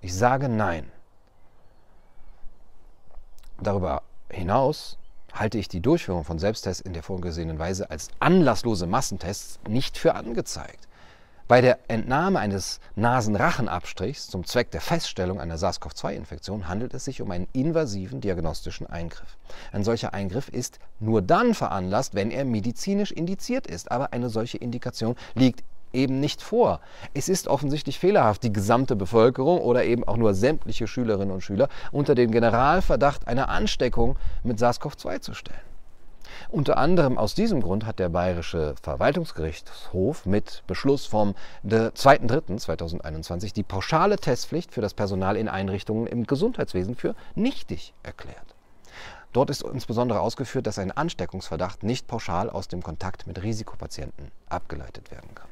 Ich 0.00 0.14
sage 0.14 0.48
Nein. 0.48 0.90
Darüber 3.62 4.02
hinaus 4.28 4.98
halte 5.32 5.56
ich 5.58 5.68
die 5.68 5.80
Durchführung 5.80 6.24
von 6.24 6.38
Selbsttests 6.38 6.80
in 6.80 6.92
der 6.92 7.02
vorgesehenen 7.02 7.58
Weise 7.58 7.90
als 7.90 8.08
anlasslose 8.18 8.86
Massentests 8.86 9.60
nicht 9.68 9.96
für 9.96 10.14
angezeigt. 10.14 10.88
Bei 11.48 11.60
der 11.60 11.78
Entnahme 11.88 12.38
eines 12.38 12.80
Nasenrachenabstrichs 12.96 14.28
zum 14.28 14.44
Zweck 14.46 14.70
der 14.70 14.80
Feststellung 14.80 15.40
einer 15.40 15.58
SARS-CoV-2-Infektion 15.58 16.66
handelt 16.66 16.94
es 16.94 17.04
sich 17.04 17.20
um 17.20 17.30
einen 17.30 17.46
invasiven 17.52 18.20
diagnostischen 18.20 18.86
Eingriff. 18.86 19.36
Ein 19.70 19.84
solcher 19.84 20.14
Eingriff 20.14 20.48
ist 20.48 20.78
nur 20.98 21.20
dann 21.20 21.54
veranlasst, 21.54 22.14
wenn 22.14 22.30
er 22.30 22.44
medizinisch 22.44 23.12
indiziert 23.12 23.66
ist, 23.66 23.90
aber 23.90 24.12
eine 24.12 24.30
solche 24.30 24.58
Indikation 24.58 25.16
liegt 25.34 25.62
eben 25.92 26.20
nicht 26.20 26.42
vor. 26.42 26.80
Es 27.14 27.28
ist 27.28 27.48
offensichtlich 27.48 27.98
fehlerhaft, 27.98 28.42
die 28.42 28.52
gesamte 28.52 28.96
Bevölkerung 28.96 29.60
oder 29.60 29.84
eben 29.84 30.04
auch 30.04 30.16
nur 30.16 30.34
sämtliche 30.34 30.86
Schülerinnen 30.86 31.32
und 31.32 31.42
Schüler 31.42 31.68
unter 31.90 32.14
den 32.14 32.30
Generalverdacht 32.30 33.26
einer 33.28 33.48
Ansteckung 33.48 34.16
mit 34.42 34.58
SARS-CoV-2 34.58 35.20
zu 35.20 35.34
stellen. 35.34 35.60
Unter 36.48 36.76
anderem 36.76 37.18
aus 37.18 37.34
diesem 37.34 37.60
Grund 37.60 37.86
hat 37.86 37.98
der 37.98 38.08
Bayerische 38.08 38.74
Verwaltungsgerichtshof 38.82 40.26
mit 40.26 40.62
Beschluss 40.66 41.06
vom 41.06 41.34
2.3.2021 41.66 43.54
die 43.54 43.62
pauschale 43.62 44.16
Testpflicht 44.16 44.72
für 44.72 44.80
das 44.80 44.94
Personal 44.94 45.36
in 45.36 45.48
Einrichtungen 45.48 46.06
im 46.06 46.24
Gesundheitswesen 46.26 46.94
für 46.94 47.14
nichtig 47.34 47.94
erklärt. 48.02 48.54
Dort 49.32 49.48
ist 49.48 49.62
insbesondere 49.62 50.20
ausgeführt, 50.20 50.66
dass 50.66 50.78
ein 50.78 50.92
Ansteckungsverdacht 50.92 51.82
nicht 51.82 52.06
pauschal 52.06 52.50
aus 52.50 52.68
dem 52.68 52.82
Kontakt 52.82 53.26
mit 53.26 53.42
Risikopatienten 53.42 54.30
abgeleitet 54.48 55.10
werden 55.10 55.34
kann. 55.34 55.51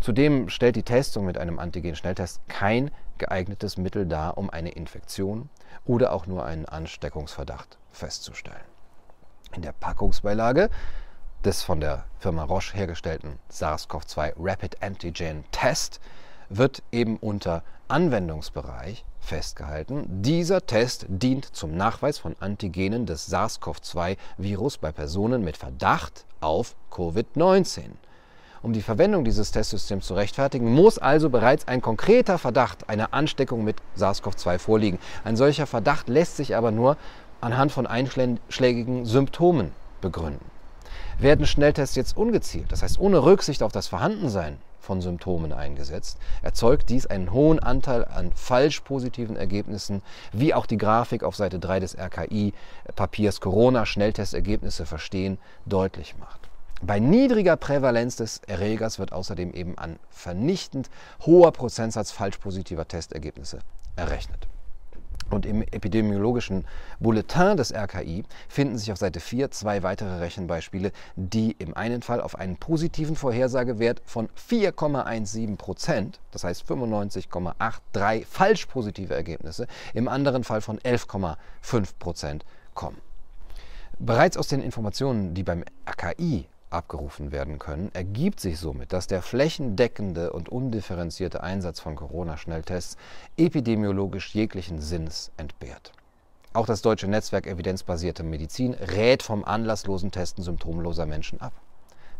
Zudem 0.00 0.48
stellt 0.48 0.76
die 0.76 0.82
Testung 0.82 1.26
mit 1.26 1.36
einem 1.36 1.58
Antigen-Schnelltest 1.58 2.40
kein 2.48 2.90
geeignetes 3.18 3.76
Mittel 3.76 4.06
dar, 4.06 4.38
um 4.38 4.48
eine 4.48 4.70
Infektion 4.70 5.50
oder 5.84 6.12
auch 6.12 6.26
nur 6.26 6.46
einen 6.46 6.64
Ansteckungsverdacht 6.64 7.76
festzustellen. 7.92 8.64
In 9.54 9.60
der 9.60 9.72
Packungsbeilage 9.72 10.70
des 11.44 11.62
von 11.62 11.80
der 11.80 12.06
Firma 12.18 12.44
Roche 12.44 12.76
hergestellten 12.76 13.38
SARS-CoV-2 13.50 14.34
Rapid 14.38 14.82
Antigen 14.82 15.44
Test 15.52 16.00
wird 16.48 16.82
eben 16.92 17.18
unter 17.18 17.62
Anwendungsbereich 17.88 19.04
festgehalten. 19.18 20.22
Dieser 20.22 20.64
Test 20.64 21.06
dient 21.08 21.44
zum 21.44 21.76
Nachweis 21.76 22.18
von 22.18 22.36
Antigenen 22.40 23.04
des 23.04 23.26
SARS-CoV-2-Virus 23.26 24.78
bei 24.78 24.92
Personen 24.92 25.44
mit 25.44 25.56
Verdacht 25.58 26.24
auf 26.40 26.74
Covid-19. 26.90 27.90
Um 28.62 28.74
die 28.74 28.82
Verwendung 28.82 29.24
dieses 29.24 29.52
Testsystems 29.52 30.06
zu 30.06 30.14
rechtfertigen, 30.14 30.70
muss 30.70 30.98
also 30.98 31.30
bereits 31.30 31.66
ein 31.66 31.80
konkreter 31.80 32.36
Verdacht 32.36 32.90
einer 32.90 33.14
Ansteckung 33.14 33.64
mit 33.64 33.76
SARS-CoV-2 33.96 34.58
vorliegen. 34.58 34.98
Ein 35.24 35.36
solcher 35.36 35.66
Verdacht 35.66 36.10
lässt 36.10 36.36
sich 36.36 36.54
aber 36.54 36.70
nur 36.70 36.98
anhand 37.40 37.72
von 37.72 37.86
einschlägigen 37.86 39.06
Symptomen 39.06 39.72
begründen. 40.02 40.44
Werden 41.18 41.46
Schnelltests 41.46 41.96
jetzt 41.96 42.16
ungezielt, 42.16 42.70
das 42.70 42.82
heißt 42.82 42.98
ohne 42.98 43.24
Rücksicht 43.24 43.62
auf 43.62 43.72
das 43.72 43.86
Vorhandensein 43.86 44.58
von 44.78 45.00
Symptomen 45.00 45.52
eingesetzt, 45.52 46.18
erzeugt 46.42 46.90
dies 46.90 47.06
einen 47.06 47.32
hohen 47.32 47.60
Anteil 47.60 48.04
an 48.04 48.32
falsch 48.34 48.80
positiven 48.80 49.36
Ergebnissen, 49.36 50.02
wie 50.32 50.52
auch 50.52 50.66
die 50.66 50.78
Grafik 50.78 51.22
auf 51.22 51.36
Seite 51.36 51.58
3 51.58 51.80
des 51.80 51.96
RKI-Papiers 51.96 53.40
Corona-Schnelltestergebnisse 53.40 54.84
verstehen 54.84 55.38
deutlich 55.66 56.16
macht. 56.18 56.39
Bei 56.82 56.98
niedriger 56.98 57.56
Prävalenz 57.56 58.16
des 58.16 58.40
Erregers 58.46 58.98
wird 58.98 59.12
außerdem 59.12 59.52
eben 59.52 59.76
ein 59.76 59.98
vernichtend 60.08 60.88
hoher 61.26 61.52
Prozentsatz 61.52 62.10
falsch 62.10 62.38
positiver 62.38 62.88
Testergebnisse 62.88 63.58
errechnet. 63.96 64.48
Und 65.28 65.44
im 65.44 65.60
epidemiologischen 65.62 66.64
Bulletin 66.98 67.56
des 67.56 67.72
RKI 67.72 68.24
finden 68.48 68.78
sich 68.78 68.90
auf 68.90 68.98
Seite 68.98 69.20
4 69.20 69.50
zwei 69.50 69.82
weitere 69.82 70.18
Rechenbeispiele, 70.18 70.90
die 71.16 71.52
im 71.52 71.76
einen 71.76 72.00
Fall 72.00 72.20
auf 72.20 72.34
einen 72.34 72.56
positiven 72.56 73.14
Vorhersagewert 73.14 74.00
von 74.06 74.28
4,17 74.30 75.56
Prozent, 75.56 76.18
das 76.32 76.44
heißt 76.44 76.64
95,83 76.64 78.24
falsch 78.26 78.66
positive 78.66 79.14
Ergebnisse, 79.14 79.66
im 79.92 80.08
anderen 80.08 80.44
Fall 80.44 80.62
von 80.62 80.78
11,5 80.80 81.90
Prozent 81.98 82.44
kommen. 82.74 83.00
Bereits 83.98 84.38
aus 84.38 84.48
den 84.48 84.62
Informationen, 84.62 85.34
die 85.34 85.42
beim 85.42 85.62
RKI 85.86 86.46
abgerufen 86.70 87.32
werden 87.32 87.58
können, 87.58 87.90
ergibt 87.92 88.40
sich 88.40 88.58
somit, 88.58 88.92
dass 88.92 89.06
der 89.06 89.22
flächendeckende 89.22 90.32
und 90.32 90.48
undifferenzierte 90.48 91.42
Einsatz 91.42 91.80
von 91.80 91.96
Corona-Schnelltests 91.96 92.96
epidemiologisch 93.36 94.34
jeglichen 94.34 94.80
Sinns 94.80 95.30
entbehrt. 95.36 95.92
Auch 96.52 96.66
das 96.66 96.82
deutsche 96.82 97.06
Netzwerk 97.06 97.46
evidenzbasierte 97.46 98.22
Medizin 98.22 98.74
rät 98.74 99.22
vom 99.22 99.44
anlasslosen 99.44 100.10
Testen 100.10 100.42
symptomloser 100.42 101.06
Menschen 101.06 101.40
ab. 101.40 101.52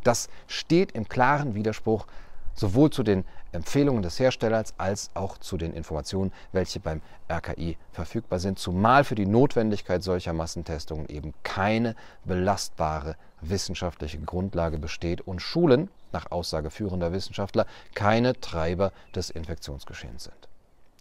Das 0.05 0.29
steht 0.47 0.93
im 0.93 1.09
klaren 1.09 1.55
Widerspruch 1.55 2.07
sowohl 2.55 2.91
zu 2.91 3.03
den 3.03 3.25
Empfehlungen 3.53 4.03
des 4.03 4.21
Herstellers 4.21 4.75
als 4.79 5.11
auch 5.15 5.39
zu 5.39 5.57
den 5.57 5.73
Informationen, 5.73 6.33
welche 6.53 6.79
beim 6.79 7.01
RKI 7.29 7.77
verfügbar 7.93 8.39
sind, 8.39 8.59
zumal 8.59 9.03
für 9.05 9.15
die 9.15 9.27
Notwendigkeit 9.27 10.03
solcher 10.03 10.33
Massentestungen 10.33 11.09
eben 11.09 11.35
keine 11.43 11.97
belastbare 12.25 13.17
wissenschaftliche 13.41 14.19
Grundlage 14.19 14.79
besteht 14.79 15.21
und 15.21 15.41
Schulen, 15.41 15.91
nach 16.13 16.31
Aussage 16.31 16.71
führender 16.71 17.13
Wissenschaftler, 17.13 17.67
keine 17.95 18.39
Treiber 18.41 18.93
des 19.15 19.31
Infektionsgeschehens 19.31 20.25
sind. 20.25 20.49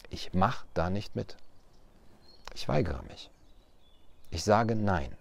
Ich 0.10 0.34
mache 0.34 0.66
da 0.74 0.90
nicht 0.90 1.16
mit. 1.16 1.38
Ich 2.54 2.68
weigere 2.68 3.04
mich. 3.04 3.30
Ich 4.32 4.44
sage 4.44 4.76
Nein. 4.76 5.16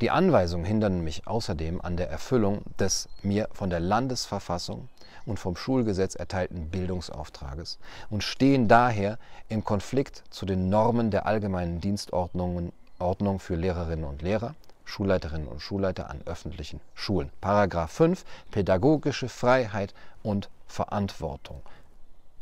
Die 0.00 0.10
Anweisungen 0.10 0.64
hindern 0.64 1.04
mich 1.04 1.26
außerdem 1.26 1.80
an 1.80 1.96
der 1.96 2.10
Erfüllung 2.10 2.62
des 2.78 3.08
mir 3.22 3.48
von 3.52 3.70
der 3.70 3.80
Landesverfassung 3.80 4.88
und 5.24 5.38
vom 5.38 5.56
Schulgesetz 5.56 6.14
erteilten 6.14 6.68
Bildungsauftrages 6.68 7.78
und 8.10 8.22
stehen 8.22 8.68
daher 8.68 9.18
im 9.48 9.64
Konflikt 9.64 10.24
zu 10.30 10.46
den 10.46 10.68
Normen 10.68 11.10
der 11.10 11.26
allgemeinen 11.26 11.80
Dienstordnung 11.80 12.72
für 13.38 13.54
Lehrerinnen 13.54 14.04
und 14.04 14.22
Lehrer, 14.22 14.54
Schulleiterinnen 14.84 15.48
und 15.48 15.60
Schulleiter 15.60 16.10
an 16.10 16.20
öffentlichen 16.26 16.80
Schulen. 16.94 17.30
Paragraph 17.40 17.92
5 17.92 18.24
Pädagogische 18.50 19.28
Freiheit 19.28 19.94
und 20.22 20.48
Verantwortung. 20.66 21.62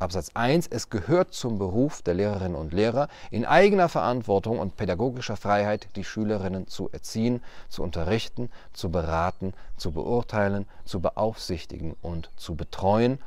Absatz 0.03 0.33
1, 0.35 0.67
es 0.67 0.91
gehört 0.91 1.33
zum 1.33 1.59
Beruf 1.59 2.03
der 2.03 2.15
Lehrerinnen 2.15 2.57
und 2.57 2.73
Lehrer, 2.73 3.07
in 3.31 3.45
eigener 3.45 3.89
Verantwortung 3.89 4.59
und 4.59 4.77
pädagogischer 4.77 5.37
Freiheit 5.37 5.87
die 5.95 6.03
Schülerinnen 6.03 6.67
zu 6.67 6.91
erziehen, 6.91 7.41
zu 7.69 7.85
unterrichten, 7.85 8.51
zu 8.73 8.91
beraten, 8.91 9.55
zu 9.77 9.93
beurteilen, 9.93 10.67
zu 10.85 10.99
beaufsichtigen 10.99 11.95
und 12.03 12.31
zu 12.37 12.57
betreuen. 12.57 13.21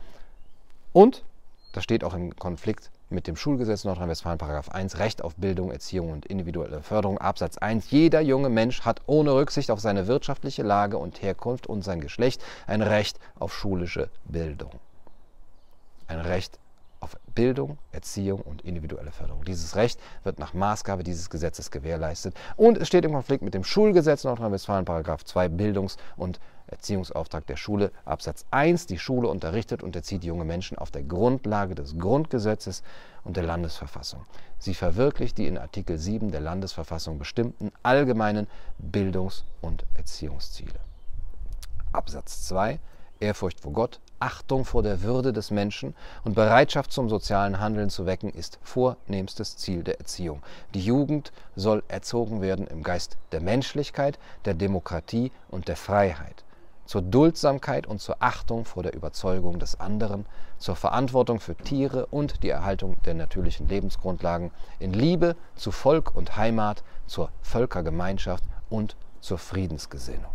Und, 0.91 1.23
das 1.71 1.85
steht 1.85 2.03
auch 2.03 2.13
im 2.13 2.35
Konflikt 2.35 2.91
mit 3.09 3.27
dem 3.27 3.35
Schulgesetz 3.35 3.83
Nordrhein-Westfalen, 3.83 4.37
Paragraph 4.37 4.69
1, 4.69 4.99
Recht 4.99 5.23
auf 5.23 5.35
Bildung, 5.35 5.71
Erziehung 5.71 6.11
und 6.11 6.25
individuelle 6.25 6.81
Förderung, 6.81 7.17
Absatz 7.17 7.57
1. 7.57 7.91
Jeder 7.91 8.21
junge 8.21 8.49
Mensch 8.49 8.81
hat 8.81 9.01
ohne 9.05 9.33
Rücksicht 9.33 9.71
auf 9.71 9.79
seine 9.79 10.07
wirtschaftliche 10.07 10.63
Lage 10.63 10.97
und 10.97 11.21
Herkunft 11.21 11.67
und 11.67 11.83
sein 11.83 12.01
Geschlecht 12.01 12.43
ein 12.67 12.81
Recht 12.81 13.19
auf 13.39 13.53
schulische 13.53 14.09
Bildung. 14.25 14.71
Ein 16.07 16.19
Recht 16.19 16.59
auf 16.99 17.17
Bildung, 17.35 17.77
Erziehung 17.91 18.41
und 18.41 18.63
individuelle 18.63 19.11
Förderung. 19.11 19.43
Dieses 19.45 19.75
Recht 19.75 19.99
wird 20.23 20.39
nach 20.39 20.53
Maßgabe 20.53 21.03
dieses 21.03 21.29
Gesetzes 21.29 21.69
gewährleistet 21.69 22.35
und 22.55 22.77
es 22.77 22.87
steht 22.87 23.05
im 23.05 23.13
Konflikt 23.13 23.43
mit 23.43 23.53
dem 23.53 23.63
Schulgesetz 23.63 24.23
Nordrhein-Westfalen, 24.23 24.85
Paragraph 24.85 25.23
2, 25.23 25.49
Bildungs- 25.49 25.97
und 26.17 26.39
Erziehungsauftrag 26.67 27.45
der 27.45 27.57
Schule, 27.57 27.91
Absatz 28.05 28.45
1. 28.51 28.87
Die 28.87 28.97
Schule 28.97 29.27
unterrichtet 29.27 29.83
und 29.83 29.95
erzieht 29.95 30.23
junge 30.23 30.45
Menschen 30.45 30.77
auf 30.77 30.91
der 30.91 31.03
Grundlage 31.03 31.75
des 31.75 31.97
Grundgesetzes 31.97 32.81
und 33.23 33.37
der 33.37 33.43
Landesverfassung. 33.43 34.25
Sie 34.57 34.73
verwirklicht 34.73 35.37
die 35.37 35.47
in 35.47 35.57
Artikel 35.57 35.97
7 35.97 36.31
der 36.31 36.41
Landesverfassung 36.41 37.19
bestimmten 37.19 37.71
allgemeinen 37.83 38.47
Bildungs- 38.79 39.43
und 39.61 39.85
Erziehungsziele. 39.95 40.79
Absatz 41.91 42.45
2. 42.47 42.79
Ehrfurcht 43.19 43.61
vor 43.61 43.71
Gott, 43.71 43.99
Achtung 44.19 44.65
vor 44.65 44.83
der 44.83 45.01
Würde 45.01 45.31
des 45.31 45.51
Menschen 45.51 45.95
und 46.23 46.35
Bereitschaft 46.35 46.91
zum 46.91 47.09
sozialen 47.09 47.59
Handeln 47.59 47.89
zu 47.89 48.05
wecken, 48.05 48.29
ist 48.29 48.59
vornehmstes 48.63 49.55
Ziel 49.55 49.83
der 49.83 49.99
Erziehung. 49.99 50.41
Die 50.73 50.81
Jugend 50.81 51.31
soll 51.55 51.83
erzogen 51.87 52.41
werden 52.41 52.67
im 52.67 52.83
Geist 52.83 53.17
der 53.31 53.41
Menschlichkeit, 53.41 54.19
der 54.43 54.53
Demokratie 54.53 55.31
und 55.49 55.67
der 55.67 55.77
Freiheit 55.77 56.43
zur 56.85 57.01
Duldsamkeit 57.01 57.87
und 57.87 57.99
zur 57.99 58.17
Achtung 58.19 58.65
vor 58.65 58.83
der 58.83 58.93
Überzeugung 58.93 59.59
des 59.59 59.79
anderen, 59.79 60.25
zur 60.57 60.75
Verantwortung 60.75 61.39
für 61.39 61.55
Tiere 61.55 62.05
und 62.07 62.43
die 62.43 62.49
Erhaltung 62.49 62.97
der 63.03 63.15
natürlichen 63.15 63.67
Lebensgrundlagen, 63.67 64.51
in 64.79 64.93
Liebe 64.93 65.35
zu 65.55 65.71
Volk 65.71 66.15
und 66.15 66.37
Heimat, 66.37 66.83
zur 67.07 67.29
Völkergemeinschaft 67.41 68.43
und 68.69 68.95
zur 69.19 69.37
Friedensgesinnung. 69.37 70.31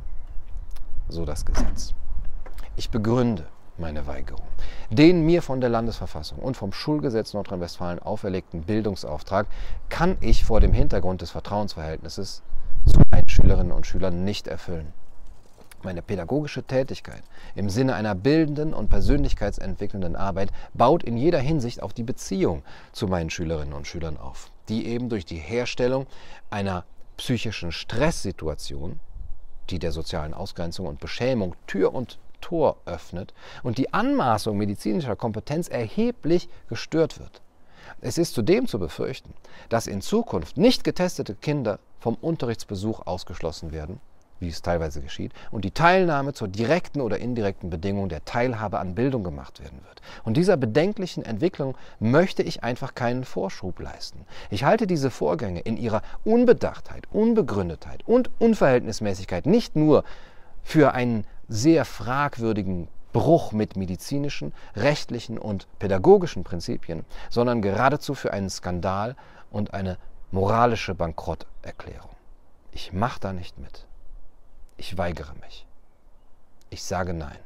So 1.08 1.24
das 1.24 1.44
Gesetz. 1.44 1.94
Ich 2.76 2.90
begründe 2.90 3.46
meine 3.78 4.06
Weigerung. 4.06 4.46
Den 4.90 5.24
mir 5.24 5.42
von 5.42 5.60
der 5.60 5.70
Landesverfassung 5.70 6.38
und 6.38 6.56
vom 6.56 6.72
Schulgesetz 6.72 7.34
Nordrhein-Westfalen 7.34 7.98
auferlegten 7.98 8.62
Bildungsauftrag 8.62 9.46
kann 9.88 10.16
ich 10.20 10.44
vor 10.44 10.60
dem 10.60 10.72
Hintergrund 10.72 11.22
des 11.22 11.30
Vertrauensverhältnisses 11.30 12.42
zu 12.86 13.00
meinen 13.10 13.28
Schülerinnen 13.28 13.72
und 13.72 13.86
Schülern 13.86 14.24
nicht 14.24 14.46
erfüllen. 14.46 14.92
Meine 15.82 16.02
pädagogische 16.02 16.62
Tätigkeit 16.62 17.22
im 17.54 17.70
Sinne 17.70 17.94
einer 17.94 18.14
bildenden 18.14 18.74
und 18.74 18.90
persönlichkeitsentwickelnden 18.90 20.14
Arbeit 20.14 20.50
baut 20.74 21.02
in 21.02 21.16
jeder 21.16 21.38
Hinsicht 21.38 21.82
auf 21.82 21.94
die 21.94 22.02
Beziehung 22.02 22.62
zu 22.92 23.06
meinen 23.06 23.30
Schülerinnen 23.30 23.72
und 23.72 23.86
Schülern 23.86 24.18
auf, 24.18 24.50
die 24.68 24.86
eben 24.86 25.08
durch 25.08 25.24
die 25.24 25.38
Herstellung 25.38 26.06
einer 26.50 26.84
psychischen 27.16 27.72
Stresssituation, 27.72 29.00
die 29.70 29.78
der 29.78 29.92
sozialen 29.92 30.34
Ausgrenzung 30.34 30.86
und 30.86 31.00
Beschämung 31.00 31.56
Tür 31.66 31.94
und 31.94 32.18
Tor 32.42 32.76
öffnet 32.84 33.32
und 33.62 33.78
die 33.78 33.92
Anmaßung 33.92 34.58
medizinischer 34.58 35.16
Kompetenz 35.16 35.68
erheblich 35.68 36.48
gestört 36.68 37.18
wird. 37.18 37.40
Es 38.00 38.18
ist 38.18 38.34
zudem 38.34 38.66
zu 38.66 38.78
befürchten, 38.78 39.32
dass 39.68 39.86
in 39.86 40.02
Zukunft 40.02 40.56
nicht 40.56 40.84
getestete 40.84 41.34
Kinder 41.34 41.78
vom 41.98 42.14
Unterrichtsbesuch 42.14 43.06
ausgeschlossen 43.06 43.72
werden, 43.72 44.00
wie 44.40 44.48
es 44.48 44.62
teilweise 44.62 45.00
geschieht, 45.00 45.32
und 45.50 45.64
die 45.64 45.70
Teilnahme 45.70 46.32
zur 46.32 46.48
direkten 46.48 47.00
oder 47.00 47.18
indirekten 47.18 47.70
Bedingung 47.70 48.08
der 48.08 48.24
Teilhabe 48.24 48.78
an 48.78 48.94
Bildung 48.94 49.22
gemacht 49.22 49.60
werden 49.60 49.78
wird. 49.84 50.00
Und 50.24 50.36
dieser 50.36 50.56
bedenklichen 50.56 51.24
Entwicklung 51.24 51.76
möchte 51.98 52.42
ich 52.42 52.64
einfach 52.64 52.94
keinen 52.94 53.24
Vorschub 53.24 53.78
leisten. 53.80 54.26
Ich 54.50 54.64
halte 54.64 54.86
diese 54.86 55.10
Vorgänge 55.10 55.60
in 55.60 55.76
ihrer 55.76 56.02
Unbedachtheit, 56.24 57.04
Unbegründetheit 57.12 58.02
und 58.06 58.30
Unverhältnismäßigkeit 58.38 59.46
nicht 59.46 59.76
nur 59.76 60.04
für 60.62 60.92
einen 60.92 61.26
sehr 61.48 61.84
fragwürdigen 61.84 62.88
Bruch 63.12 63.52
mit 63.52 63.76
medizinischen, 63.76 64.52
rechtlichen 64.76 65.36
und 65.36 65.66
pädagogischen 65.78 66.44
Prinzipien, 66.44 67.04
sondern 67.28 67.60
geradezu 67.60 68.14
für 68.14 68.32
einen 68.32 68.50
Skandal 68.50 69.16
und 69.50 69.74
eine 69.74 69.98
moralische 70.30 70.94
Bankrotterklärung. 70.94 72.10
Ich 72.72 72.92
mache 72.92 73.18
da 73.20 73.32
nicht 73.32 73.58
mit. 73.58 73.86
Ich 74.80 74.96
weigere 74.96 75.34
mich. 75.34 75.66
Ich 76.70 76.82
sage 76.82 77.12
Nein. 77.12 77.36